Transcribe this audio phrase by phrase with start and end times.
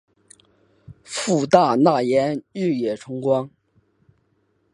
[1.03, 3.51] 父大纳言日野重光。